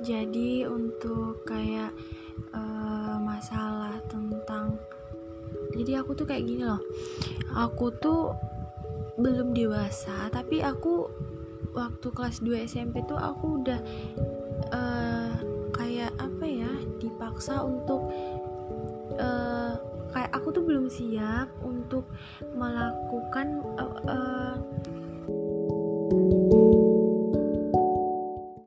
[0.00, 1.92] jadi untuk kayak
[2.56, 4.80] uh, masalah tentang
[5.76, 6.82] jadi aku tuh kayak gini loh.
[7.54, 8.34] Aku tuh
[9.20, 11.10] belum dewasa tapi aku
[11.76, 13.80] waktu kelas 2 SMP tuh aku udah
[14.72, 15.32] uh,
[15.76, 18.10] kayak apa ya dipaksa untuk
[19.20, 19.76] uh,
[20.10, 22.08] kayak aku tuh belum siap untuk
[22.56, 24.54] melakukan uh, uh,